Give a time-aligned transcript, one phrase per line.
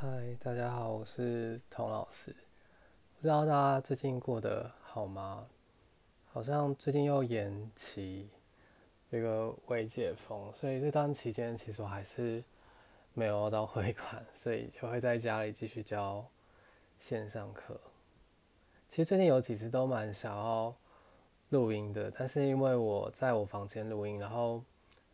[0.00, 2.30] 嗨，大家好，我是童老师。
[3.16, 5.48] 不知道大家最近过得好吗？
[6.32, 8.30] 好像最近又延期
[9.10, 12.44] 一个未解封，所以这段期间其实我还是
[13.12, 16.24] 没有到会馆，所以就会在家里继续教
[17.00, 17.76] 线上课。
[18.88, 20.72] 其实最近有几次都蛮想要
[21.48, 24.62] 录音的，但是因为我在我房间录音，然后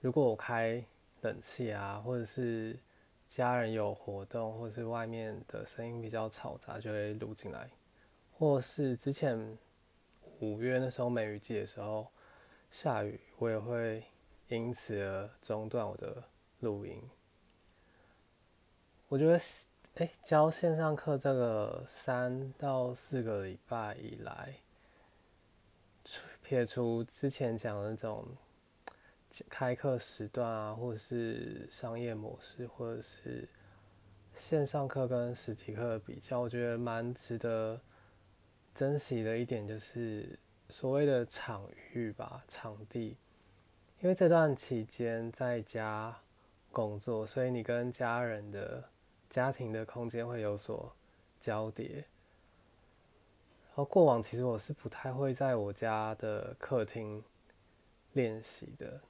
[0.02, 0.84] 如果我开
[1.22, 2.78] 冷气啊，或者是
[3.36, 7.68] 家人有活动，或是外面的声音比较嘈杂，就会录进来。
[8.30, 9.58] 或是之前
[10.38, 12.06] 五月那时候梅雨季的时候
[12.70, 14.04] 下雨，我也会
[14.46, 16.22] 因此而中断我的
[16.60, 17.02] 录音。
[19.08, 19.36] 我觉得，
[19.96, 24.54] 哎，教线上课这个三到四个礼拜以来，
[26.40, 28.24] 撇除之前讲的那种。
[29.48, 33.48] 开课时段啊，或者是商业模式，或者是
[34.34, 37.80] 线上课跟实体课的比较，我觉得蛮值得
[38.74, 43.16] 珍惜的一点就是所谓的场域吧，场地。
[44.00, 46.14] 因为这段期间在家
[46.70, 48.84] 工作，所以你跟家人的
[49.30, 50.94] 家庭的空间会有所
[51.40, 52.04] 交叠。
[53.68, 57.24] 然后过往其实我是不太会在我家的客厅
[58.12, 59.00] 练习的。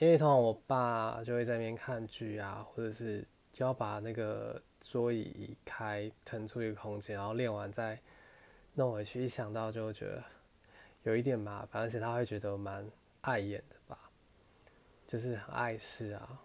[0.00, 8.00] 因为通常我爸就会在那边看剧啊，或者是就要把那个桌椅移开，腾出一个空间，然后练完再
[8.76, 9.22] 弄回去。
[9.22, 10.24] 一想到就觉得
[11.02, 12.90] 有一点麻烦，而且他会觉得蛮
[13.20, 14.10] 碍眼的吧，
[15.06, 16.40] 就是很碍事啊。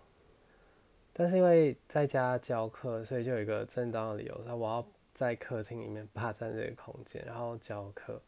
[1.13, 8.21] 但是因为在家教课，所以就有一个正当的理由，说我要在客厅里面霸占这个空间，然后教课。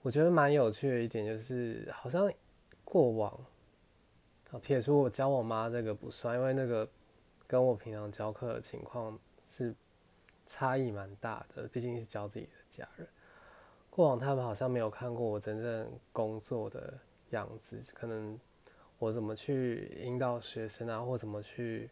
[0.00, 2.28] 我觉得蛮有趣的一点就是，好像
[2.82, 3.40] 过往。
[4.58, 6.86] 撇除我教我妈这个不算，因为那个
[7.46, 9.74] 跟我平常教课的情况是
[10.44, 13.08] 差异蛮大的，毕竟是教自己的家人。
[13.88, 16.98] 过往他们好像没有看过我真正工作的
[17.30, 18.38] 样子，可能
[18.98, 21.88] 我怎么去引导学生啊，或怎么去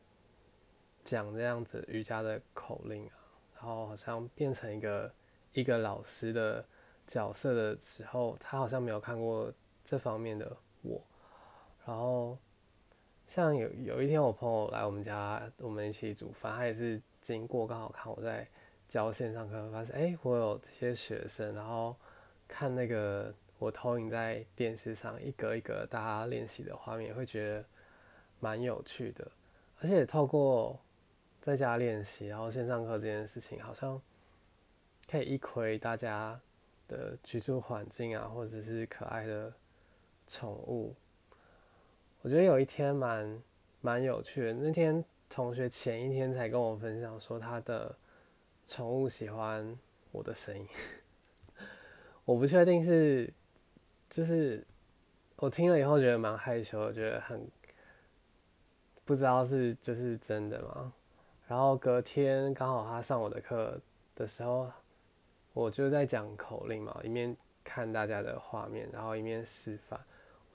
[1.02, 3.12] 讲这样子瑜伽的口令啊，
[3.56, 5.10] 然后好像变成一个
[5.54, 6.62] 一个老师的
[7.06, 9.50] 角色的时候，他好像没有看过
[9.82, 11.02] 这方面的我，
[11.86, 12.36] 然后。
[13.30, 18.44] 像有有一天我朋友来我们家，我们一起煮饭，他也是经过刚好看我在
[18.88, 21.94] 教线上课，发现哎我有这些学生，然后
[22.48, 27.64] 看那个我投影在电视上一格一格大家练习的画面，会觉得
[28.40, 29.30] 蛮有趣的。
[29.80, 30.76] 而且透过
[31.40, 34.02] 在家练习，然后线上课这件事情，好像
[35.08, 36.40] 可以一窥大家
[36.88, 39.54] 的居住环境啊，或者是可爱的
[40.26, 40.96] 宠物。
[42.22, 43.42] 我觉得有一天蛮
[43.80, 44.52] 蛮有趣的。
[44.52, 47.96] 那天同学前一天才跟我分享说，他的
[48.66, 49.78] 宠物喜欢
[50.12, 50.66] 我的声音。
[52.26, 53.32] 我不确定是，
[54.08, 54.62] 就是
[55.36, 57.48] 我听了以后觉得蛮害羞，觉得很
[59.06, 60.92] 不知道是就是真的吗？
[61.48, 63.80] 然后隔天刚好他上我的课
[64.14, 64.70] 的时候，
[65.54, 69.98] 我就在讲口令嘛，一面看大家的画面，然后一面示范。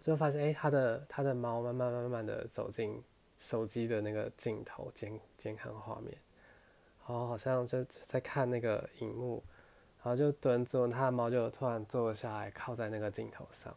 [0.05, 3.01] 就发现，哎，他的他的猫慢慢慢慢的走进
[3.39, 6.15] 手机的那个镜头监监看画面，
[7.07, 9.43] 然后好像就在看那个荧幕，
[10.03, 13.75] 然后就蹲坐，他的猫就突然坐下来靠在那个镜头上，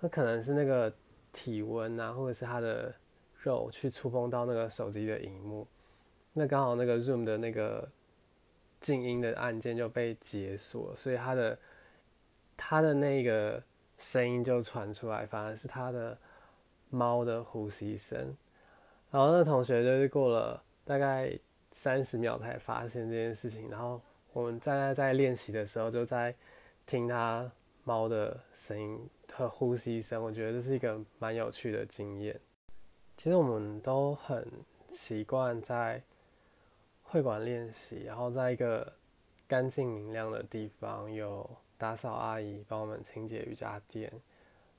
[0.00, 0.90] 那可能是那个
[1.32, 2.94] 体温啊，或者是它的
[3.36, 5.68] 肉去触碰到那个手机的荧幕，
[6.32, 7.86] 那刚好那个 Zoom 的那个
[8.80, 11.58] 静音的按键就被解锁，所以它的
[12.56, 13.62] 它的那个。
[14.02, 16.18] 声音就传出来，反而是他的
[16.90, 18.36] 猫的呼吸声。
[19.12, 21.38] 然后那同学就是过了大概
[21.70, 23.70] 三十秒才发现这件事情。
[23.70, 24.02] 然后
[24.32, 26.34] 我们在在练习的时候，就在
[26.84, 27.48] 听他
[27.84, 30.20] 猫的声音和呼吸声。
[30.20, 32.40] 我觉得这是一个蛮有趣的经验。
[33.16, 34.44] 其实我们都很
[34.90, 36.02] 习惯在
[37.04, 38.92] 会馆练习，然后在一个
[39.46, 41.48] 干净明亮的地方有。
[41.82, 44.08] 打扫阿姨帮我们清洁瑜伽垫，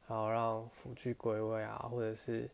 [0.08, 2.50] 然后让辅具归位啊，或者是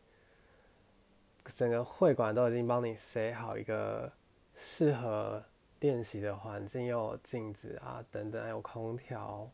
[1.44, 4.12] 整个会馆都已经帮你塞好一个
[4.56, 5.40] 适合
[5.78, 9.48] 练习的环境，又有镜子啊等等，还有空调，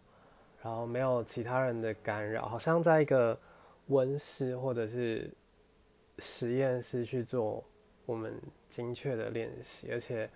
[0.63, 3.39] 然后没有其他人的干扰，好像在一个
[3.89, 5.31] 温室或者是
[6.21, 7.63] 实验室去做
[8.07, 8.41] 我们
[8.71, 10.31] 精确的练习，而且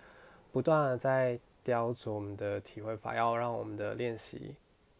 [0.51, 1.39] 不断的在。
[1.63, 4.55] 雕琢我们的体会法，要让我们的练习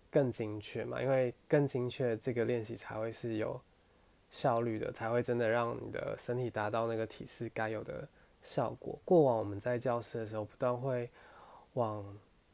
[0.10, 1.02] 更精确嘛？
[1.02, 3.60] 因为更精确，这个练习才会是有
[4.30, 8.08] 效率的，才会真的让你的身体达到那个体式该有的
[8.42, 9.00] 效果。
[9.04, 11.10] 过往我们在教室的时候，不断会
[11.74, 12.06] 往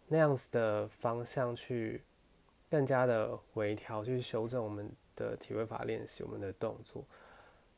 [0.07, 2.01] 那样子的方向去
[2.69, 7.04] 更加的微调，去修正我们的体位法练习，我们的动作。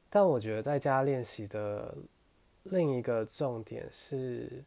[0.09, 1.95] 但我觉得在家练习的
[2.63, 4.63] 另一个重点是，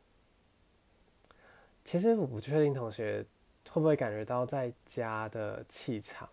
[1.84, 3.24] 其实我不确定同学
[3.70, 6.28] 会不会感觉到在家的气场。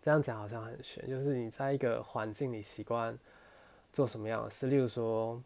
[0.00, 3.18] 这样讲好像很玄，就是你在一个环境里习惯
[3.92, 4.68] 做什么样的事。
[4.68, 5.42] 例如说，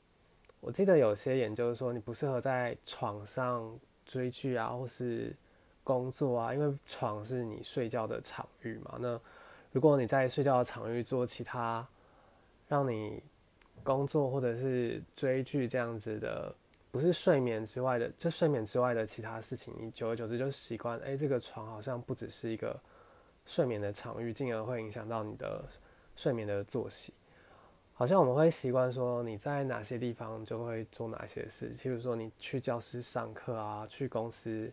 [0.60, 5.34] 我记得有些研究说，你不适合在床上追剧啊，或是
[5.82, 8.96] 工作啊，因为床是你睡觉的场域嘛。
[9.00, 9.18] 那
[9.72, 11.84] 如果你在睡觉的场域做其他
[12.68, 13.22] 让你
[13.82, 16.54] 工作或者是追剧这样子的，
[16.92, 22.80] 不是睡眠之外的，就睡眠之外的其他事情，你久而久之就习惯，哎，这个床好像不只是一个。
[23.44, 25.64] 睡眠的场域，进而会影响到你的
[26.14, 27.12] 睡眠的作息。
[27.92, 31.72] 好像我们会习惯说，你在哪些地方就会做哪些事。
[31.74, 34.70] 譬如说，你去教室上课啊，去公司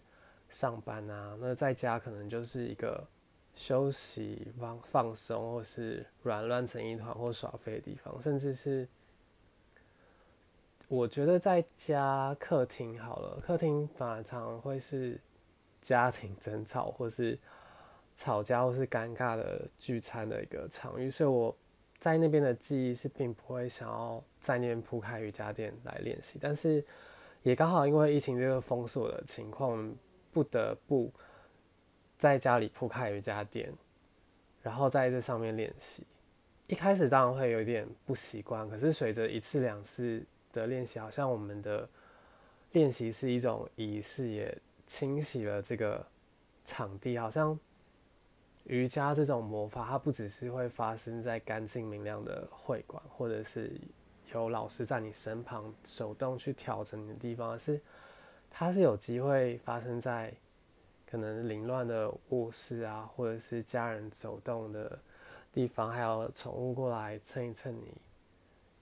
[0.50, 3.04] 上班啊，那在家可能就是一个
[3.56, 8.22] 休息、放放松，或是软乱成一团或耍废的地方。
[8.22, 8.88] 甚至是，
[10.90, 15.18] 我觉得在家客厅好了，客厅反而常会是
[15.80, 17.40] 家庭争吵或是。
[18.16, 21.56] 吵架或是尴尬的聚餐的一个场域，所以我
[22.00, 26.84] 在那边的记忆是并不会想要在那边铺开瑜伽垫来练习，但是
[27.44, 29.96] 也刚好因为疫情这个封锁的情况，
[30.34, 31.10] 不得不
[32.18, 33.72] 在家里铺开瑜伽垫，
[34.62, 36.06] 然后在这上面练习。
[36.68, 40.22] 一开始当然会有点不习惯，可是随着一次两次
[40.60, 41.90] 的练习，好像我们的
[42.72, 46.06] 练习是一种仪式，也清洗了这个
[46.64, 47.60] 场地，好像。
[48.66, 53.72] 瑜伽这种魔法，它不只是会发生在干净明亮的会馆，或者是
[54.32, 57.82] 有老师在你身旁手动去调整你的地方，而是
[58.52, 60.32] 它是有机会发生在
[61.10, 65.00] 可能凌乱的卧室啊，或者是家人走动的
[65.52, 67.92] 地方，还有宠物过来蹭一蹭你，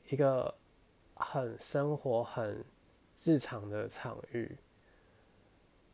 [0.09, 0.53] 一个
[1.19, 2.63] 很生活、很
[3.23, 4.55] 日常的场域，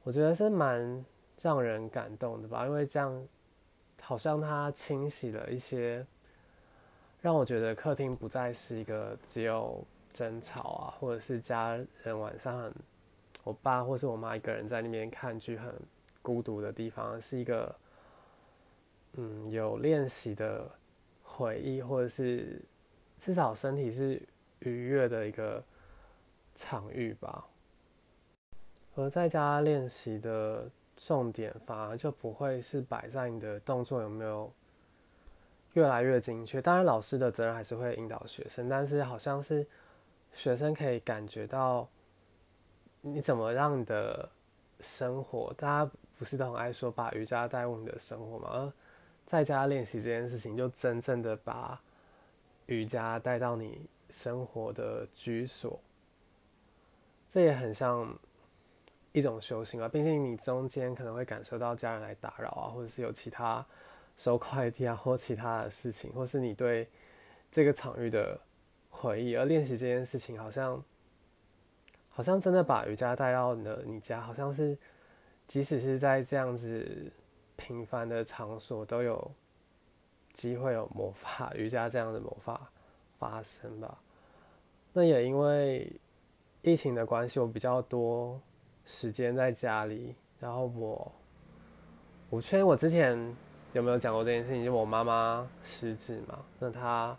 [0.04, 1.06] 我觉得是蛮
[1.42, 3.28] 让人感动的吧，因为这样。
[4.06, 6.06] 好像它清洗了一些，
[7.22, 9.82] 让我觉得客厅不再是一个只有
[10.12, 12.74] 争吵啊，或者是家人晚上很，
[13.46, 15.74] 我爸或是我妈一个人在那边看剧很
[16.22, 17.74] 孤独的地方，是一个
[19.14, 20.70] 嗯有练习的
[21.24, 22.62] 回忆，或者是
[23.18, 24.22] 至少身体是
[24.64, 25.64] 愉悦的一个
[26.56, 27.46] 场域吧。
[28.96, 30.70] 而在家练习的。
[30.96, 34.50] 重点反而就不会是摆在你的动作有没有
[35.74, 36.62] 越来越精确。
[36.62, 39.66] 当然，老师的责任还是会引导学生，但是好像是
[40.34, 41.90] 学生可以感觉到
[43.02, 44.30] 你怎么让你的
[44.82, 48.50] 生活，大家不是都很爱说把瑜伽带入你的生活吗？
[48.54, 48.74] 而
[49.26, 51.82] 在家练习这件事情，就真正的把
[52.68, 55.80] 瑜伽带到你生活的居所，
[57.28, 58.16] 这也很像。
[59.16, 63.64] 一种修行啊，毕竟你中间可能会感受到家人来打扰啊，或者是有其他
[64.18, 66.90] 收快递啊， 或其他的事情，或是你对
[67.52, 68.42] 这个场域的
[68.90, 69.36] 回忆。
[69.36, 70.84] 而练习这件事情，好像
[72.10, 74.76] 好像真的把瑜伽带到了你家，好像是
[75.48, 77.12] 即使是在这样子
[77.56, 79.32] 平凡的场所，都有
[80.34, 82.72] 机会有魔法瑜伽这样的魔法
[83.20, 84.00] 发生吧。
[84.94, 85.92] 那也因为
[86.62, 88.40] 疫情的关系，我比较多。
[88.86, 91.10] 时间在家里，然后我，
[92.30, 93.18] 我确认我之前
[93.72, 97.18] 有没有讲过这件事情，就我妈妈失智嘛，那她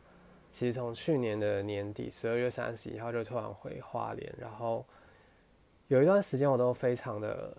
[0.53, 4.85] 其实从去年的年底十二月三十一号就突然回花莲，然后
[5.89, 7.57] 有一段时间我都非常的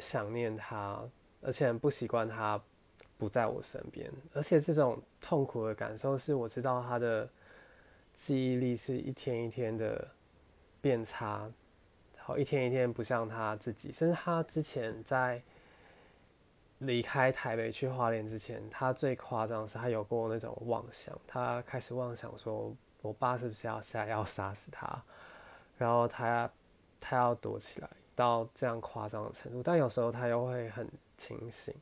[0.00, 1.00] 想念她，
[1.40, 2.60] 而且不习惯她
[3.16, 7.30] 不在我身边，而且这种痛苦的感受是我知道她的
[8.16, 10.08] 记忆力是一天一天的
[10.80, 11.50] 变差。
[12.16, 15.40] 然后，一天一天不像他自己，甚至他之前在
[16.78, 25.00] 离开台北去花莲之前，他最夸张是他有过那种妄想，他开始妄想说，我爸是不是要下要杀死他，
[25.78, 26.50] 然后他
[26.98, 29.62] 他要躲起来，到这样夸张的程度。
[29.62, 31.72] 但有时候他又会很清醒，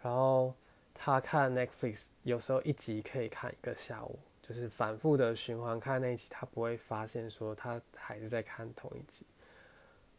[0.00, 0.54] 然后
[0.94, 4.18] 他看 Netflix，有时候一集可以看一个下午。
[4.46, 9.26] 就是反复的循环看那一集，他不会发现说他还是在看同一集，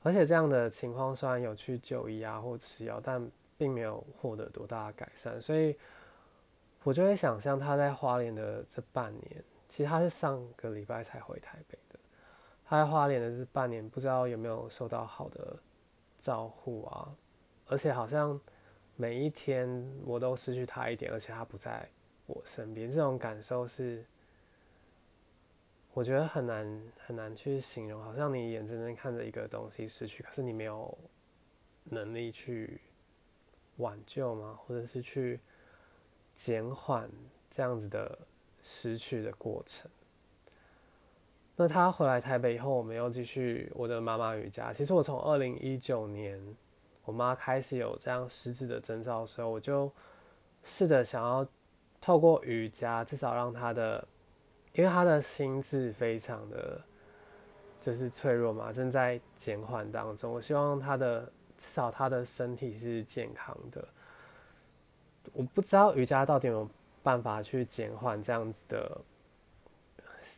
[0.03, 3.25] 而且这样的情况虽然有去就医啊或吃药，但
[3.57, 5.77] 并没有获得多大的改善，所以
[6.83, 11.97] 我就会想象他在花莲的这半年，其实他是上个礼拜才回台北的，
[12.65, 15.57] 他在花莲的这半年，不知道有没有受到好的
[16.19, 17.15] 照护啊？
[17.67, 18.39] 而且好像
[18.95, 21.87] 每一天我都失去他一点，而且他不在
[22.25, 24.05] 我身边，这种感受是
[25.97, 27.99] 我觉得很难很难去形容。
[28.03, 30.95] 好像你眼睁睁看着一个东西失去，可是你没有
[31.85, 32.79] 能力去
[33.77, 34.59] 挽救吗？
[34.61, 35.39] 或者是去
[36.35, 37.09] 减缓
[37.49, 38.15] 这样子的
[38.61, 39.89] 失去的过程？
[41.55, 44.71] 那他回来台北以后，我们又继续我的妈妈瑜伽。
[44.71, 46.39] 其实我从二零一九年，
[47.05, 49.91] 我妈开始有这样失智的征兆的时候，我就
[50.61, 51.43] 试着想要
[51.99, 54.07] 透过瑜伽，至少让她的，
[54.77, 56.81] 因为他的心智非常的，
[57.81, 60.31] 就是脆弱嘛，正在减缓当中。
[60.31, 61.25] 我希望他的
[61.57, 63.85] 至少他的身体是健康的。
[65.33, 66.69] 我不知道瑜伽到底有没有
[67.03, 69.01] 办法去减缓这样子的。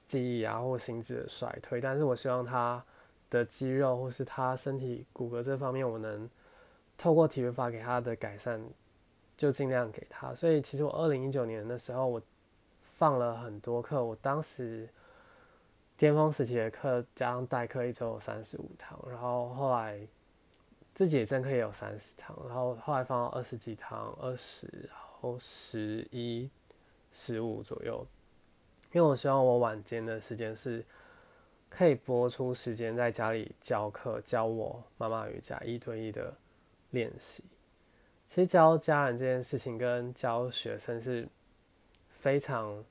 [0.05, 2.83] 记忆啊，或心智的衰退，但是我希望他
[3.27, 6.29] 的肌肉或是他身体骨骼这方面，我能
[6.95, 8.61] 透过体育法给他的改善，
[9.35, 10.31] 就尽量给他。
[10.35, 12.21] 所以其实我二零一九年的时候，我
[12.99, 14.89] 放了很多课，我当时
[15.95, 20.05] 巅峰时期的课加上代课一周有三十五堂，然后后来
[20.93, 26.49] 自己正课也有三十堂，然后后来放到二十几堂，二十，然后十一、
[27.13, 28.05] 十五左右。
[28.91, 30.85] 因为我希望我晚间的时间是
[31.69, 36.35] 可以播出时间在家里教课，教我妈妈瑜伽一对一的
[36.89, 37.45] 练习。
[38.27, 41.25] 其实教家人这件事情跟教学生是
[42.19, 42.83] 非常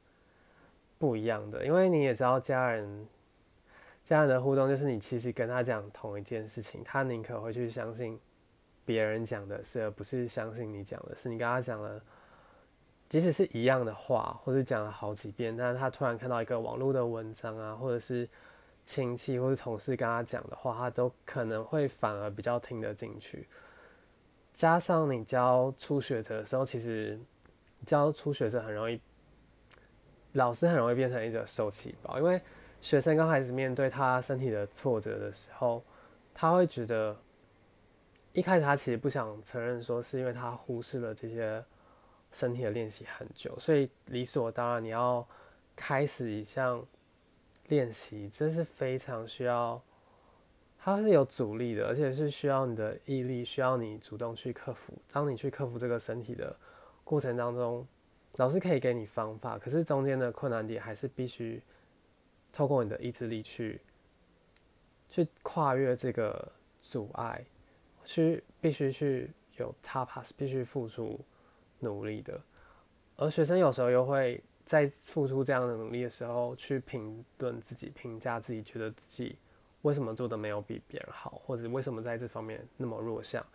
[0.99, 3.07] 不一样的，因为你也知道家人
[4.05, 8.19] 家人的互动就是你其实跟他讲同一件事情，他宁可会去相信
[8.85, 11.29] 别人讲的事，而不是相信你讲的事。
[11.29, 12.01] 你跟他讲了。
[13.09, 18.29] 即使是一样的话，或者讲了好几遍，但是他突然看到一个网络的文章啊，或者是
[18.85, 23.49] 亲戚或者同事跟他讲的话，他都可能会反而比较听得进去。
[24.53, 27.19] 加上你教初学者的时候，其实
[27.87, 29.01] 教初学者很容易，
[30.39, 32.41] 老师很容易变成一个受气包，因为
[32.81, 35.83] 学生刚开始面对他身体的挫折的时候，
[36.33, 37.15] 他会觉得
[38.33, 41.63] 一开始他其实不想承认，说是因为他忽视了这些。
[42.31, 45.27] 身体的练习很久，所以理所当然你要
[45.75, 46.85] 开始一项
[47.69, 49.81] 练习，这是非常需要，
[50.79, 54.93] 它是有阻力的，而且是需要你的毅力，需要你主动去克服。
[55.11, 56.55] 当你去克服这个身体的
[57.03, 57.87] 过程当中，
[58.39, 61.63] 老师可以给你方法，可是中间的困难点还是必须
[62.51, 63.81] 透过你的意志力去
[65.09, 67.45] 去跨越这个阻碍，
[68.05, 71.21] 去必须去有 tapas，必须付出。
[71.81, 72.43] 努力的，
[73.15, 79.39] 而学生有时候又会在付出这样的努力的时候，去评论自己、评价自己，觉得自己
[79.83, 83.47] 为什么做的没有比别人好，或者为什么在这方面那么弱项。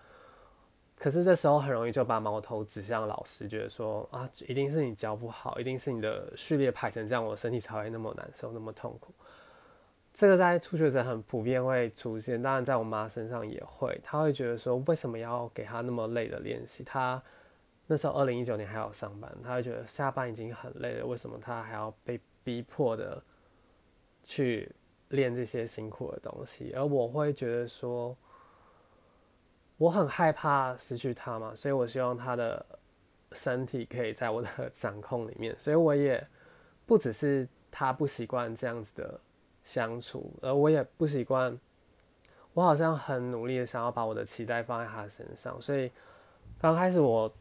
[1.03, 9.13] 可是这时候很容易就把矛头指向老师，觉得说啊，一定是你教不好，一定是你的序列排成这样，我身体才会那么难受、那么痛苦。
[10.13, 16.85] 这个在初学者很普遍会出现，当然在我妈身上也会，她会觉得说，为什么要给她那么累的练习？
[16.85, 17.21] 她。
[17.85, 23.21] 那时候二零一九年还要上班，她会觉得下班已经很累了，为什么她还要被逼迫的
[24.23, 24.71] 去
[25.09, 26.71] 练这些辛苦的东西？
[26.73, 28.15] 而我会觉得说，
[29.83, 32.65] 我很害怕失去他嘛，所以我希望他的
[33.33, 36.25] 身体可以在我的 掌控里面，所以我也
[36.85, 39.19] 不只是他不习惯这样子的
[39.63, 41.59] 相处，而我也不习惯，
[42.53, 45.91] 我好像很努力的想要把我的期待放在他身上，所以
[46.59, 47.31] 刚开始我。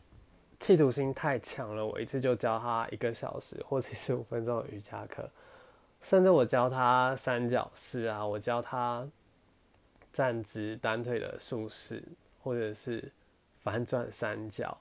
[0.60, 5.28] 企图心太强了，我一次就教他一个小时或七十五分钟的瑜伽课，
[6.00, 9.04] 甚至我教他三角式啊，我教他
[10.12, 12.00] 站直单腿的竖式，
[12.42, 13.10] 或者是
[13.60, 14.76] 反转三角，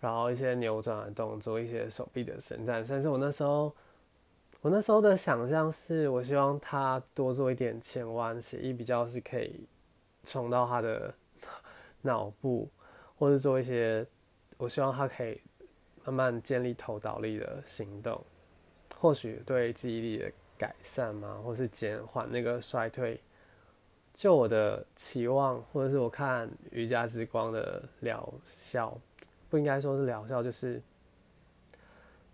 [0.00, 3.74] 然后一些扭转的动作，一些手臂的伸展，甚至我那时候，
[4.60, 9.66] 我那时候的想象是我希望他多做一点前弯，血液比较是可以
[10.24, 11.14] 冲到他的
[12.02, 12.68] 脑部，
[13.18, 14.06] 或者做一些。
[14.58, 15.40] 我希望他可以
[16.04, 18.24] 慢慢建立头倒立的行动，
[19.00, 23.20] 或许对记忆力的改善嘛，或是减缓那个衰退。
[24.12, 28.96] 就我的期望，或者是我看瑜伽之光的疗效，
[29.48, 30.80] 不应该说是疗效，就是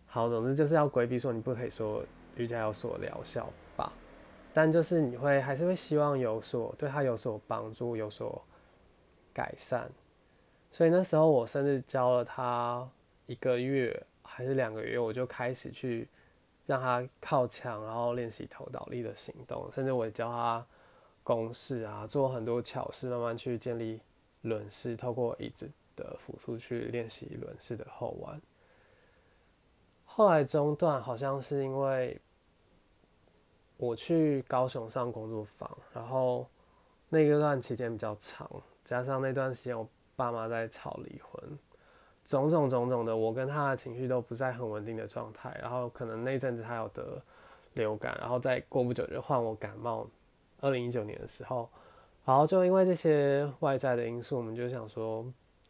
[0.06, 0.28] 好。
[0.28, 2.02] 总之就是要规避说你不可以说
[2.36, 3.92] 瑜伽有所疗效吧，
[4.52, 8.42] 但就是你会还是会希望有所对他有所帮助，有所
[9.32, 9.88] 改善。
[10.70, 12.86] 所以那时候我甚至教了他
[13.26, 16.08] 一个月还是两个月，我就开始去
[16.66, 20.66] 让他靠墙，然后练习头倒立的行动，甚至我教他
[21.28, 24.00] 公式啊，做很多巧事，慢慢去建立
[24.40, 28.40] 轮式，透过椅子的辅助去练习轮式的后弯。
[30.06, 32.18] 后来中断好像是因为
[33.76, 36.46] 我去高雄上工作坊，然后
[37.10, 38.50] 那个段期间比较长，
[38.82, 41.58] 加上那段时间我爸妈在吵离婚，
[42.24, 45.54] 种种种种的，我跟他的情绪都不在很稳定的状态。
[45.60, 47.22] 然后可能那阵子他有得
[47.74, 50.08] 流感，然后再过不久就换我感冒。
[50.60, 51.68] 二零一九年的时候，
[52.24, 55.24] 然后就因为这些外在的因素，我们就想说，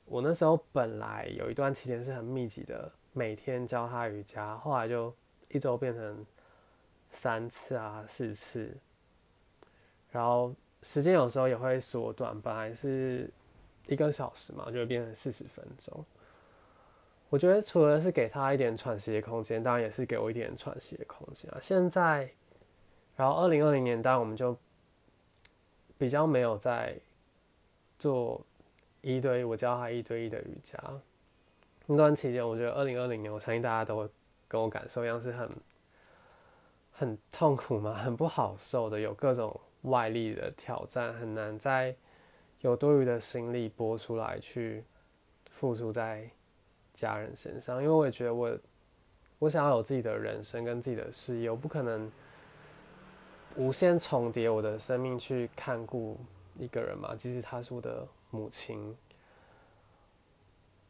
[0.05, 2.91] 我那时候本来有一段期间是很密集的。
[3.15, 5.13] 每天教他瑜伽，后来就
[5.49, 6.25] 一周变成
[7.11, 8.77] 三次啊四次，
[10.13, 13.29] 然后时间有时候也会缩短，本来是
[13.89, 16.05] 一个小时嘛，就会变成四十分钟。
[17.29, 21.59] 我觉得除了是给他一点喘息的空间，当然也是给我一点喘息的空间啊。
[21.61, 22.31] 现在，
[23.17, 24.57] 然后二零二零年，当然我们就
[25.99, 26.97] 比较没有在
[27.99, 28.41] 做
[29.03, 30.79] 一对一，我教他一对一的瑜伽。
[31.87, 34.09] 那段期间，我觉得二零二零年，我相信大家都会
[34.47, 35.51] 跟我感受一样，是很
[36.93, 41.97] 很痛苦嘛，很不好受的，有各种外力的挑战，很难在
[42.61, 44.85] 有多余的心力拨出来去
[45.51, 46.29] 付出在
[46.93, 47.83] 家人身上。
[47.83, 48.59] 因为我也觉得我
[49.39, 52.11] 我想要有自己的人生跟自己的事业，我不可能
[53.59, 56.17] 无限重叠我的生命去看顾
[56.57, 58.97] 一个人嘛，即使他是我的母亲。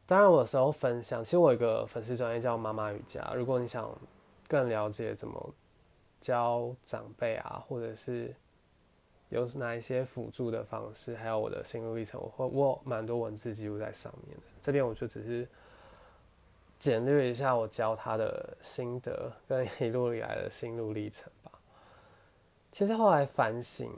[0.04, 3.32] 当然，我有时候分享，其实我有一个粉丝专业叫妈妈瑜伽。
[3.34, 3.90] 如果你想
[4.46, 5.54] 更了解怎么
[6.20, 8.34] 教长辈啊，或者是
[9.30, 14.42] 有哪一些辅助的方式，还有我的心路历程，我会我蛮多文字记录在上面的。
[14.60, 15.48] 这边我就只是
[16.78, 21.30] 简略一下我教他的心得跟一路以来的心路历程。
[22.72, 23.92] 其实后来反省，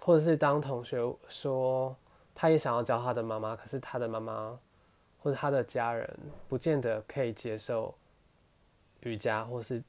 [0.00, 1.96] 或者是当同学说
[2.34, 4.58] 他也想要教他的妈妈，可是他的妈妈。
[5.24, 7.94] 或者他的家人不见得可以接受
[9.02, 9.80] 瑜伽，或是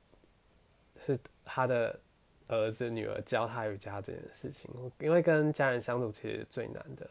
[1.03, 1.99] 是他的
[2.47, 7.09] 儿子女儿教他瑜伽这件事情，因为跟家人相处其实最难的。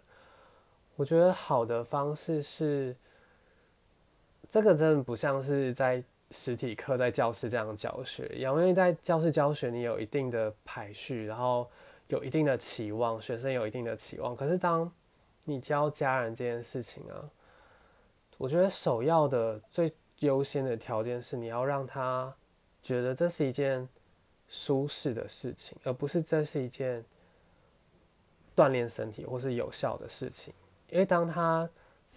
[0.94, 2.94] 我觉得好的方式是，
[4.48, 6.00] 这个真的不像是在
[6.32, 11.70] 实体课在教室这样教学一样，因为在教室教学你有一定的排序，然后
[12.08, 14.34] 有一定的期望，学生有一定的期望。
[14.34, 14.90] 可是当
[15.44, 17.30] 你教家人这件事情啊。
[18.38, 22.34] 我觉得首要的最优先的条件是，你要让他
[22.82, 23.88] 觉得这是一件
[24.48, 27.04] 舒适的事情，而不是这是一件
[28.56, 30.52] 锻炼身体或是有效的事情。
[30.88, 31.70] 因为当他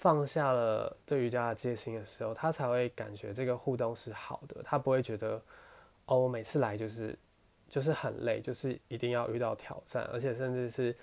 [0.06, 4.62] 放下了对瑜伽的戒心的时候，他才会感觉这个互动是好的。
[4.62, 5.42] 他不会觉得
[6.06, 7.18] 哦，我每次来就是
[7.68, 10.96] 就是很累，就是一定要遇到挑战，而且甚至是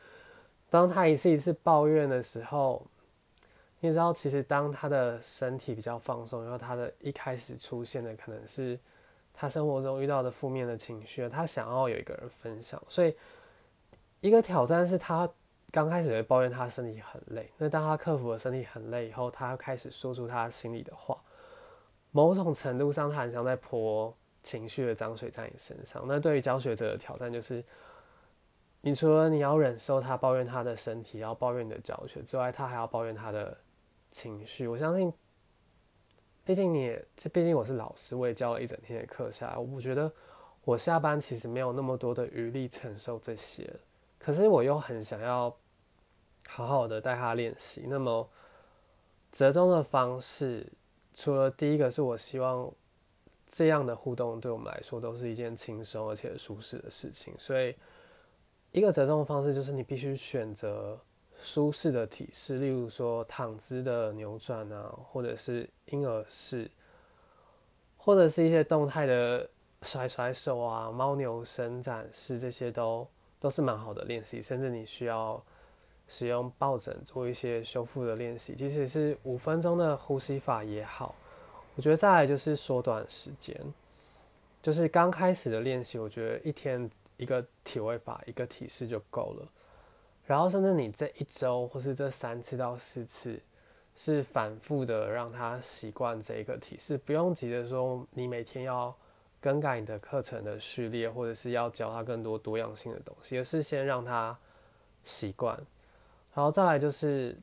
[0.71, 2.87] 当他一次一次抱怨的时候。
[3.85, 8.79] 你知道，其实当他的身体比较放松，然后他的一开始出现的可能是
[9.35, 12.81] 他生活中遇到的负面的情绪，他想要有一个人分享。
[12.89, 13.13] 所以，
[14.21, 15.29] 一个挑战是他
[15.73, 21.21] 刚开始会抱怨他身体很累，那当他克服了身体很累以后，他开始说出他心里的话。
[22.13, 26.05] 某种程度上，他很像在泼情绪的脏水在你身上。
[26.07, 27.65] 那对于教学者的挑战就是，
[28.83, 33.59] 你除了你要忍受他抱怨他的身体，要抱怨你的教学之外，他还要抱怨他的。
[34.15, 35.11] 情绪，我相信，
[36.45, 40.13] 毕竟你，这毕竟我是老师，我也教了一整天的课下来，我觉得
[40.67, 43.75] 我下班其实没有那么多的余力承受这些，
[44.19, 45.57] 可是我又很想要
[46.53, 47.87] 好好的带他练习。
[47.89, 48.29] 那么
[49.33, 50.67] 折中的方式，
[51.15, 52.71] 除了第一个是我希望
[53.49, 57.75] 这样的互动对我们来说都是一件轻松而且舒适的事情，所以
[58.71, 60.99] 一个折中的方式就是你必须选择。
[61.45, 66.71] 舒适的体式，例如说躺姿的扭转啊，或者是婴儿式，
[67.97, 69.49] 或者是一些动态的
[69.81, 73.09] 甩甩手啊、猫牛伸展式，这些都
[73.41, 74.41] 都是蛮好的练习。
[74.41, 75.43] 甚至你需要
[76.13, 81.15] 使用抱枕做一些修复的练习，即使是五分钟的呼吸法也好。
[81.75, 83.59] 我觉得再来就是缩短时间，
[84.61, 89.49] 就是刚开始的练习，我觉得一天一个体位法、一个体式就够了。
[90.27, 93.41] 然后，甚至你这一周或是这三次到四次，
[93.97, 98.95] 是反复的让他习惯这一个体式，不用急着说你每天要
[99.41, 104.37] 更改你的课程的序列，或者是要教他更多多样性的东西，而是先让他
[105.05, 105.59] 习惯。
[106.35, 107.37] 然后再来就是，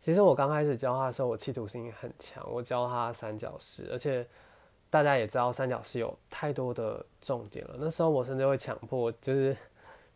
[0.00, 4.26] 其实我刚开始教他的时候，我企图心很强，我教他三角式，而且
[4.90, 7.76] 大家也知道三角式有太多的重点了。
[7.78, 9.56] 那时候我甚至会强迫，就是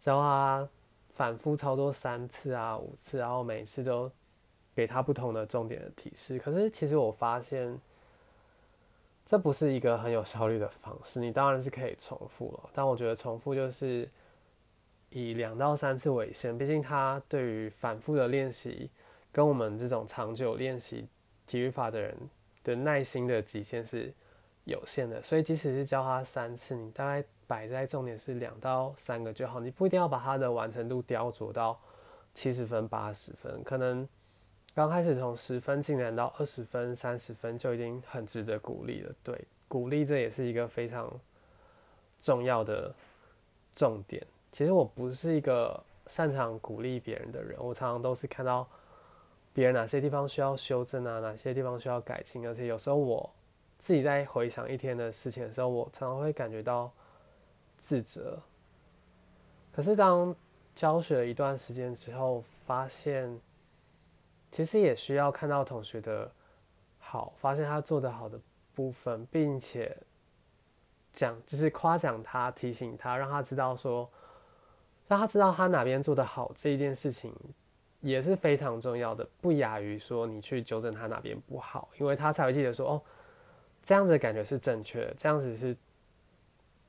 [0.00, 0.68] 教他
[1.14, 4.10] 反复操作三次啊、五次，然后每次都
[4.74, 6.38] 给他不同的重点的提示。
[6.38, 7.80] 可是其实我发现，
[9.24, 11.20] 这不是一个很有效率的方式。
[11.20, 14.08] 你当然是可以重复了，但我觉得重复就是
[15.10, 16.56] 以两到三次为限。
[16.56, 18.90] 毕竟他对于反复的练习，
[19.32, 21.06] 跟我们这种长久练习
[21.46, 22.16] 体育法的人。
[22.64, 24.12] 的耐心的极限是
[24.64, 31.80] 有限的，所以即使是教他三次，你大概摆在重点是两到三个就好，你不一定要把他的完成度雕琢到
[32.34, 34.06] 七十分、八十分，可能
[34.74, 39.14] 刚开始从十分进展到二十分、三十分就已经很值得鼓励了。
[39.22, 41.10] 对，鼓励这也是一个非常
[42.20, 42.94] 重要的
[43.74, 44.22] 重点。
[44.52, 48.66] 其实我不是一个擅长鼓励别人的人，我常常都是看到。
[49.54, 51.18] 别人哪些地方需要修正啊？
[51.18, 52.46] 哪些地方需要改进？
[52.46, 53.28] 而且有时候我
[53.76, 56.92] 自己在回想一天的事情的时候，我常常会感觉到
[57.76, 58.38] 自责。
[59.72, 60.32] 可是当
[60.76, 63.36] 教学了一段时间之后，发现
[64.52, 66.30] 其实也需要看到同学的
[67.00, 68.38] 好，发现他做的好的
[68.76, 69.96] 部分，并且
[71.12, 74.08] 讲就是夸奖他，提醒他，让他知道说，
[75.08, 77.34] 让他知道他哪边做的好这一件事情。
[78.00, 83.02] 也是非常重要的，不亚于说你去纠正他哪边不好，因为他才会记得说哦，
[83.82, 85.76] 这样子的感觉是正确的，这样子是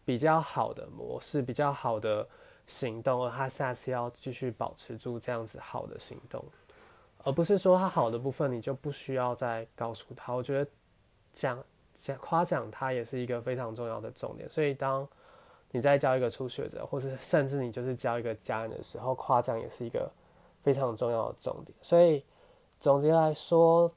[0.05, 2.27] 比较好的模式，比较好的
[2.67, 6.45] 行动，而他下次要继续保持住这样子好的行动，
[7.23, 10.31] 而不是说他好的部分你就不需要再告诉他。
[10.31, 10.71] 我觉得
[11.33, 11.57] 讲
[11.95, 15.09] 讲夸奖他也是一个非常重要的重点，所以当
[15.71, 20.11] 你在教一个初学者，或是甚至你就是教一个家人的时候，夸奖也是一个。
[20.61, 22.21] 非常重要的重点，所以
[22.81, 23.89] 总结来说，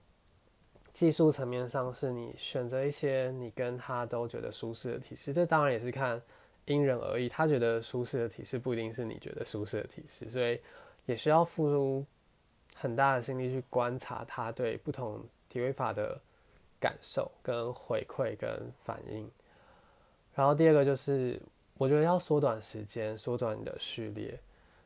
[0.92, 6.22] 技术层面上是你选择一些你跟他都觉得舒适的体式，这当然也是看
[6.66, 7.28] 因人而异。
[7.28, 10.60] 他觉得舒适的体式不一定是你觉得舒适的体式，所以
[11.04, 12.06] 也需要付出
[12.76, 16.16] 很大的心力去观察他对不同体位法的
[16.78, 19.28] 感受、跟回馈、跟反应。
[20.32, 21.42] 然后第二个就是，
[21.82, 24.38] 我觉得要缩短时间，缩短你的序列。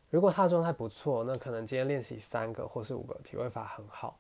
[0.09, 4.19] 如果他的状态不错，那可能今天练习三个或是五个体位法很好，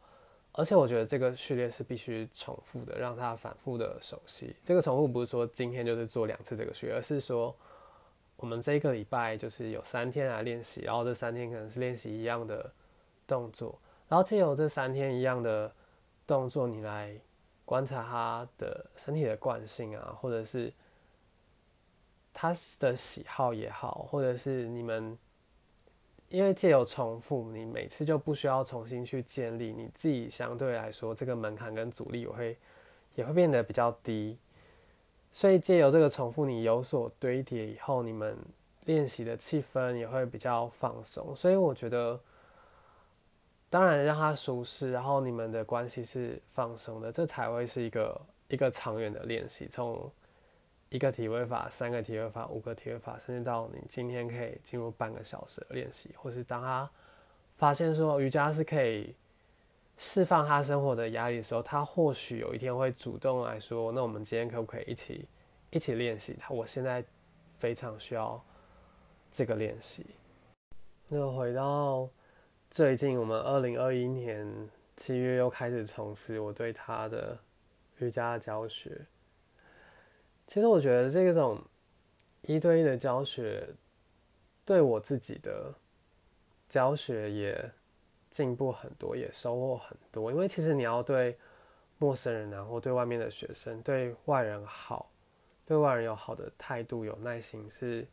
[0.52, 4.54] 而且我觉得这个序列是必须重复的，让他反复的熟悉。
[4.62, 7.56] 这个重复不是说今天就是做两次这个序列，而是说
[8.36, 12.70] 我们这一个礼拜就是有三天来练习，然后这三天可能是练习一样的
[13.26, 15.72] 动作，然后借由这三天一样的
[16.26, 17.18] 动作，你来
[17.64, 20.70] 观察他的身体的惯性啊，或者是
[22.36, 25.16] 他的喜好也好，或者是你们。
[26.28, 32.58] 因为借由重复，你每次就不需要重新去建立你自己相对来说这个门槛跟阻力也会
[33.14, 34.36] 也会变得比较低，
[35.32, 38.36] 所以借由这个重复，你有所堆叠以后，你们
[38.86, 41.34] 练习的气氛也会比较放松。
[41.36, 42.20] 所以我觉得，
[43.70, 49.68] 当然让他舒适，然后你们的关系是放松的，这才会是一个一个长远的练习。
[49.68, 50.10] 从
[50.88, 56.88] 一个体位法，三个体位法，五个体位法，甚至到你今天可以进入半个小时的练习，或是当他
[57.56, 59.14] 发现说瑜伽是可以
[59.96, 65.28] 释放他生活的压力的时候，他或许有一天会主动来说：“那我们今天可不可以一起
[65.70, 67.04] 一起练习？”他我现在
[67.58, 68.40] 非常需要
[69.32, 70.06] 这个练习。
[71.08, 72.08] 那回到
[72.70, 74.46] 最近，我们二零二一年
[74.96, 77.36] 七月又开始从事我对他的
[77.98, 79.00] 瑜伽教学。
[80.46, 81.60] 其实我觉得这种
[82.42, 83.68] 一对一的教学，
[84.64, 85.74] 对我自己的
[86.68, 87.70] 教学也
[88.30, 90.30] 进步很多，也收获很多。
[90.30, 91.36] 因为其实你要对
[91.98, 95.10] 陌生人啊，或对外面的学生，对外人好，
[95.64, 98.06] 对外人有好的态度、有耐心，是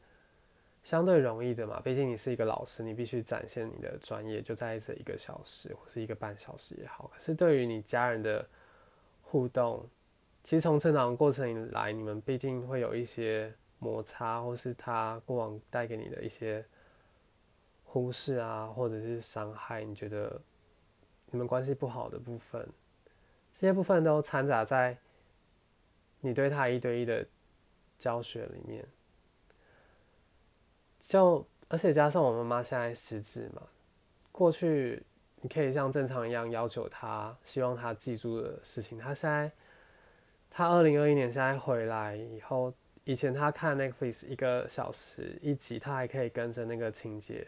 [0.84, 1.80] 相对容易的嘛。
[1.82, 7.12] 毕竟你是一个老师，你必须展现你的专业，就在这一个小时或是一个半小时也好。
[7.14, 8.44] 可是对于你家人的
[9.22, 9.88] 互动，
[10.44, 16.66] 其实从成长过程以来，你们毕竟会有一些摩擦，或是他过往带给你的一些
[17.86, 20.42] 忽视啊，或者是伤害，你觉得
[21.28, 22.68] 你们关系不好的部分，
[23.54, 24.98] 这些部分都掺杂在
[26.20, 27.26] 你对他一对一的
[27.98, 28.86] 教学里面。
[31.00, 33.62] 就而且加上我妈妈现在失智嘛，
[34.30, 35.02] 过去
[35.40, 39.50] 你可以像正常一样要求他，希望他记住的事情，他现在。
[40.56, 42.72] 他二零二一年现在回来以后，
[43.06, 47.48] 以前他看 Netflix 一个小时一集，他还可以跟着那个情节，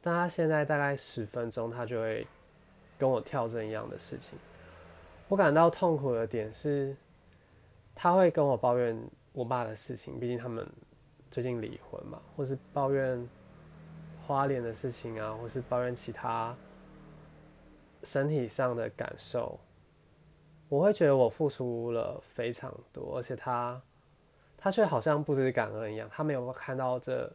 [0.00, 2.24] 但他现在大概十分钟，他就会
[2.96, 4.38] 跟我跳针一样的事情。
[5.26, 6.96] 我感到痛苦的点是，
[7.96, 8.96] 他会跟我抱怨
[9.32, 10.64] 我爸的事情，毕竟他们
[11.32, 13.28] 最近离婚嘛，或是抱怨
[14.24, 16.56] 花莲的事情啊，或是抱怨其他
[18.04, 19.58] 身体上的感受，
[20.68, 23.80] 我会觉得我付出了非常多，而且他
[24.56, 27.32] 他却好像不知感恩一样，他没有看到这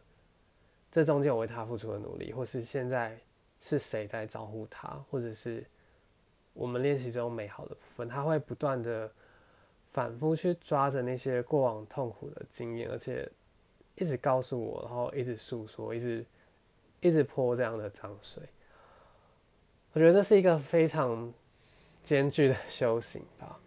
[0.90, 3.18] 这中间我为他付出的努力，或是现在
[3.60, 5.64] 是谁在照顾他，或者是
[6.52, 9.10] 我们练习中美好的部分，他会不断的。
[9.92, 13.30] 反复去抓着那些过往痛苦的经验，而且
[13.94, 16.24] 一直告诉我，然后一直诉说，一直
[17.00, 18.42] 一直泼这样的脏水。
[19.92, 21.30] 我觉得这是一个非常
[22.02, 23.58] 艰巨的修行吧，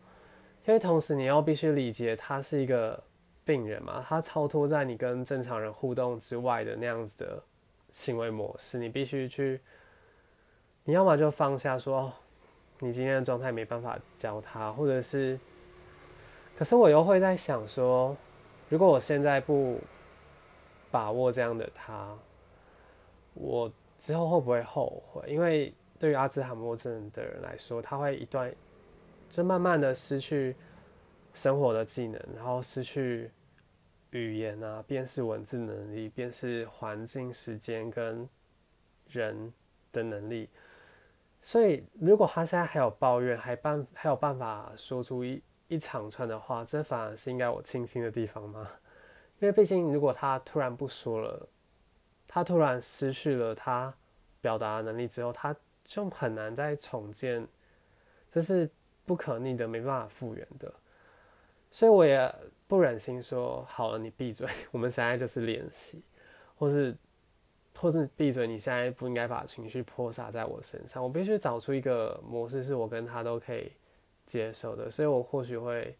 [0.65, 3.01] 因为同时你要必须理解他是一个
[3.43, 7.43] 病人嘛，他超脱在你跟正常人互动之外的那样子的
[7.91, 9.61] 行为模式，你必须去，
[10.83, 12.11] 你要么就放下，说
[12.79, 15.39] 你今天的状态没办法教他，或者是。
[16.57, 18.15] 可是我又会在想说，
[18.69, 19.77] 如果我现在不
[20.89, 22.15] 把握这样的他，
[23.33, 25.21] 我之后会不会后悔？
[25.27, 28.53] 因为对于阿兹海默症的人来说，他会一段
[29.29, 30.55] 就慢慢的失去
[31.33, 33.31] 生活的技能，然后失去
[34.11, 38.27] 语言啊、辨识文字能力、辨识环境、时间跟
[39.09, 39.53] 人
[39.91, 40.49] 的能力。
[41.41, 45.41] 所以，如果他现在还有抱怨，还办还有办法说出一。
[45.67, 48.69] 一长串的话，这反而是应该我庆幸的地方吗？
[49.39, 51.49] 因为毕竟，如果他突然不说了，
[52.27, 53.91] 他突然失去了他
[54.41, 55.55] 表达能力之后，他
[55.85, 57.47] 就很难再重建，
[58.29, 58.69] 这是
[59.05, 60.73] 不可逆的，没办法复原的。
[61.71, 62.33] 所以我也
[62.67, 66.03] 不忍心说，好了，你闭嘴， 我们现在就是练习，
[66.57, 66.93] 或是，
[67.77, 73.71] 或是闭嘴，你现在不应该把情绪泼洒在我身上，我必须找出一个模式，是我跟他都可以。
[74.27, 75.95] 接受的，所以我或许会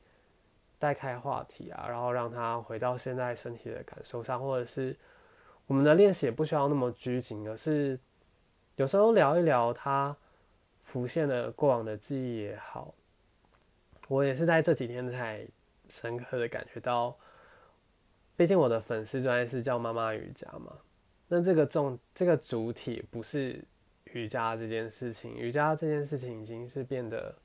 [0.80, 4.98] 带开话题啊，然后让他回到现在身体的感受上，或者是
[5.67, 8.00] 我们的练习也不需要那么拘谨，而是
[8.75, 10.15] 有时候聊一聊他
[10.83, 12.93] 浮现的过往的记忆也好。
[14.07, 15.45] 我也是在这几天才
[15.89, 17.17] 深刻的感觉到，
[18.35, 20.77] 毕竟我的粉丝专业是叫妈妈瑜伽嘛，
[21.27, 23.63] 那这个重这个主体不是
[24.13, 27.35] 瑜伽这件事情，瑜伽这件事情已经是变得。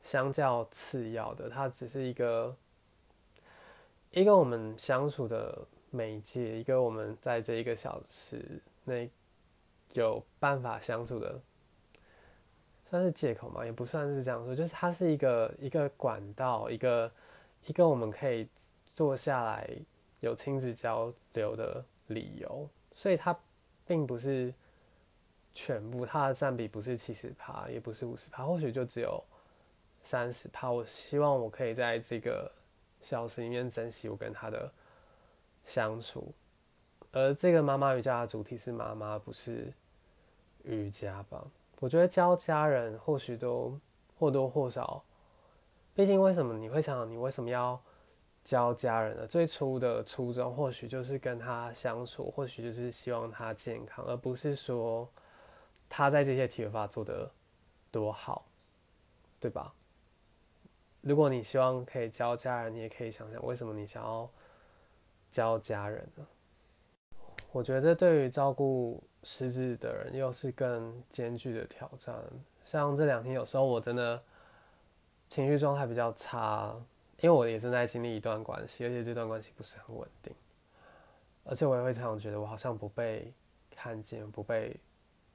[0.00, 2.56] 相较次要的，它只是一个
[4.12, 9.10] 一个我们相处的媒介，一个我们在这一个小时内
[9.92, 11.40] 有办法相处的，
[12.84, 13.64] 算是借口吗？
[13.64, 17.10] 也不算是这样说，就是它是一个一个管道，一个
[17.66, 18.48] 一个我们可以
[18.94, 19.68] 坐下来
[20.20, 23.38] 有亲子交流的理由，所以它
[23.86, 24.52] 并不是
[25.54, 29.22] 全部，它的占比不是七十趴，也不是五十趴，或许就只有。
[30.04, 32.50] 三十趴，我希望我可以在这个
[33.02, 34.72] 小时里面珍惜我跟他的
[35.66, 36.32] 相处。
[37.12, 39.72] 而这个妈妈瑜伽的主题是妈妈，不是
[40.64, 41.44] 瑜伽吧？
[41.80, 43.78] 我觉得教家人或许都
[44.18, 45.02] 或多或少，
[45.94, 47.80] 毕竟为什么你会想你为什么要
[48.44, 49.26] 教家人呢？
[49.26, 55.08] 最初的初衷或许就是跟他相处，或许就是希望他健康，而不是说
[55.88, 57.30] 他在这些体育法做的
[57.90, 58.44] 多好，
[59.40, 59.72] 对吧？
[61.00, 64.28] 如果你希望可以教家人，你也可以想想为什么你想要
[65.30, 66.26] 教家人呢？
[67.52, 72.14] 我觉得这对于照顾失智的人又是更艰巨的挑战。
[72.64, 74.22] 像这两天，有时候我真的
[75.28, 76.74] 情绪状态比较差，
[77.20, 80.34] 因为我也正在经历一段关系，而且这段关系不是很稳定，
[81.44, 83.32] 而且我也会常常觉得我好像不被
[83.70, 84.76] 看见、不被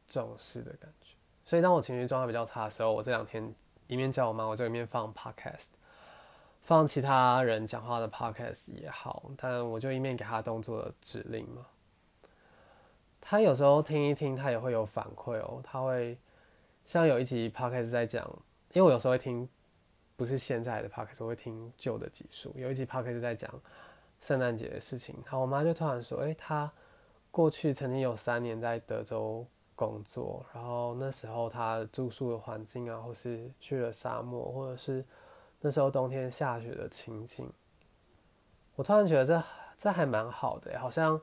[0.08, 1.16] 重视的感觉。
[1.44, 3.54] 所以当我情绪状态比较差的时候，我这两天。
[3.88, 5.68] 一面叫我妈，我就一面放 podcast，
[6.62, 11.68] 放其他人讲话的 podcast 也好，但我就一面给他动作的指令嘛。
[13.34, 15.60] 他有时候听一听，他也会有反馈哦。
[15.64, 16.16] 他会
[16.86, 18.24] 像有一集 podcast 在讲，
[18.74, 19.50] 因为我有时候会听，
[20.16, 22.54] 不是现在的 podcast，我会听旧的集数。
[22.56, 23.50] 有一集 podcast 在讲
[24.22, 26.72] 圣诞节的事情，然后我妈就突然说：“哎，他
[27.32, 29.44] 过去曾经有三年在德州。”
[29.76, 35.04] 工作，然后那时候他住宿的环境啊，或是去了沙漠，或者是
[35.60, 37.50] 那时候冬天下雪的情景，
[38.76, 39.44] 我突然觉得这
[39.76, 41.20] 这还蛮好的，好像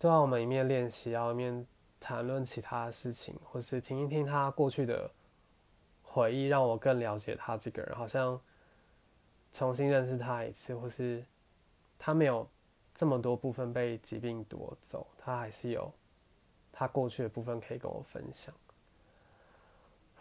[0.00, 1.66] 就让我们一面练习，然后一面
[2.00, 5.10] 谈论其他的事情，或是听一听他过去的
[6.02, 8.40] 回忆，让我更了解他这个人，好像
[9.52, 11.22] 重新认识他一次，或是
[11.98, 12.48] 他没有
[12.94, 15.92] 这么多部分被疾病夺走，他还是有。
[16.72, 18.54] 他过去的部分可以跟我分享。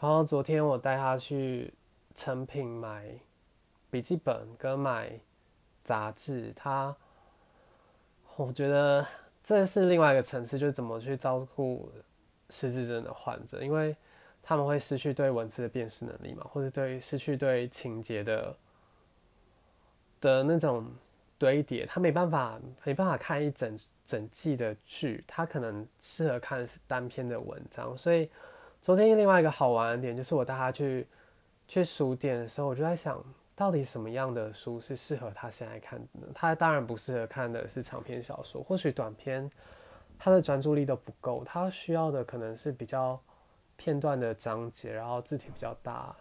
[0.02, 1.74] 然后昨天我带他去
[2.14, 3.18] 成品买
[3.90, 5.18] 笔记本跟买
[5.86, 6.94] 杂志，他
[8.36, 9.08] 我觉得
[9.50, 11.92] 这是另外一个层次，就是怎么去照顾
[12.52, 13.96] 失智症的患者，因为
[14.44, 18.56] 他们会失去对文字的辨识能力嘛，或者对失去对情节的
[20.22, 20.86] 的那种
[21.40, 27.98] 堆叠，他没办法没办法看一整整季的剧，他可能适合看是单篇的文章。
[27.98, 28.30] 所以
[28.84, 31.08] 昨天另外一个好玩的点就是我带他去
[31.68, 33.20] 去书店的时候，我就在想。
[33.60, 36.28] 到底什么样的书是适合他现在看的呢？
[36.34, 39.52] 他当然不适合看的是长篇小说，或许短篇
[40.18, 43.22] 他的专注力都不够，他需要的可能是比较
[43.76, 46.16] 片段的章节，然后字体比较大，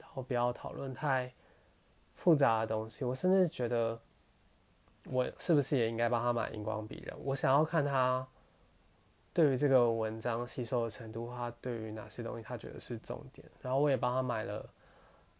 [0.00, 1.32] 然后不要讨论太
[2.16, 3.04] 复杂的东西。
[3.04, 3.96] 我甚至觉得，
[5.04, 7.04] 我是不是也应该帮他买荧光笔？
[7.04, 8.26] 了，我想要看他
[9.32, 13.48] 对于这个文章吸收的程度，他对于哪些东西他觉得是重点。
[13.62, 14.68] 然后我也帮他买了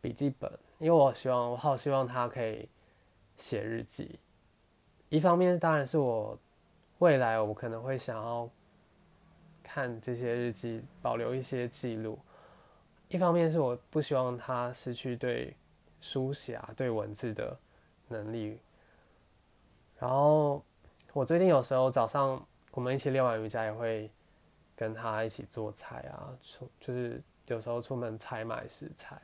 [0.00, 0.48] 笔记本。
[0.80, 2.66] 因为我希望，我好希望他可以
[3.36, 4.18] 写日记。
[5.10, 6.38] 一方面，当然是我
[7.00, 8.48] 未来我可能会想要
[9.62, 12.18] 看这些日记，保留一些记录；
[13.08, 15.54] 一方面是我不希望他失去对
[16.00, 17.54] 书写啊、对文字的
[18.08, 18.58] 能力。
[19.98, 20.64] 然后，
[21.12, 24.10] 我最近有时候早上我们一起练完瑜伽，也会
[24.74, 29.20] 跟他一起做菜啊，出就是有时候出门采买食材。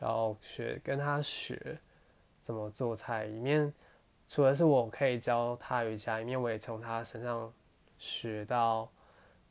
[0.00, 1.78] 然后学跟他学
[2.40, 3.72] 怎么做菜，里面
[4.26, 7.52] 除了是我可以教他瑜伽，里面我也从他身上
[7.98, 8.88] 学到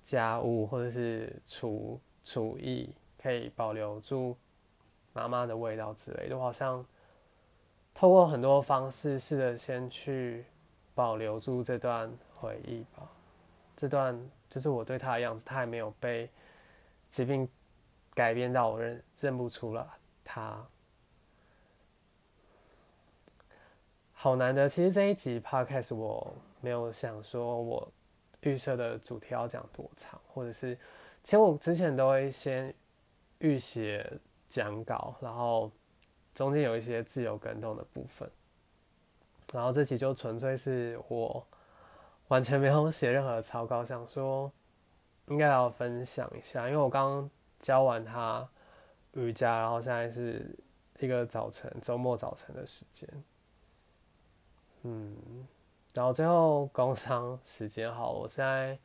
[0.04, 4.36] 家务或者是厨厨艺，可以保留住
[5.14, 6.36] 妈妈的味道之类的。
[6.36, 6.84] 我好像
[7.94, 10.44] 透过很多方式试着先去
[10.96, 13.08] 保留住这段回忆吧，
[13.78, 16.28] 这段就是我对他的样子，他还没有被
[17.12, 17.48] 疾病
[18.16, 19.96] 改变到我认认不出了。
[20.32, 20.64] 他
[24.14, 24.70] 好难的。
[24.70, 27.92] 其实这一集 podcast 我没有想说我
[28.42, 30.78] 预设的主题要讲多长，或者是
[31.24, 32.72] 其实我之前都会先
[33.40, 34.08] 预写
[34.48, 35.72] 讲稿，然后
[36.36, 38.30] 中间有一些自由跟动的部分，
[39.52, 41.44] 然后这集就纯粹是我
[42.28, 44.52] 完全没有写任何草稿，想说
[45.26, 47.28] 应该要分享一下，因为我刚
[47.60, 48.48] 教完他。
[49.14, 50.56] 瑜伽，然后现在是
[51.00, 53.10] 一个早晨，周末早晨的时间，
[54.84, 55.16] 嗯，
[55.94, 58.78] 然后最后工商时间好，我现在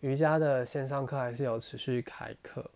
[0.00, 2.70] 瑜伽的线上课还是有持续开课，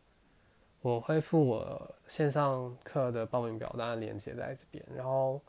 [0.81, 5.41] 我会附我线上课的报名表单连接在这边，然后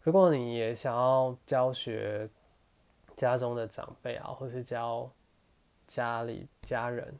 [0.00, 2.28] 如果你也想要教学
[3.14, 5.10] 家中的长辈啊，或是教
[5.86, 7.14] 家里家人。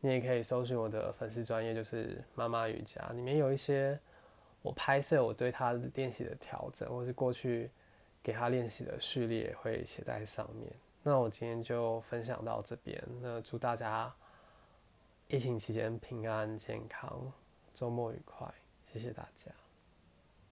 [0.00, 3.98] 你也可以搜寻我的粉丝专业，就是妈妈瑜伽，里面有一些
[4.62, 7.70] 我拍摄我对他练习的调整，或是过去
[8.22, 10.72] 给他练习的序列会写在上面。
[11.02, 14.12] 那我今天就分享到这边，那祝大家
[15.28, 17.32] 疫情期间平安健康，
[17.74, 18.46] 周末愉快，
[18.92, 19.59] 谢谢大家。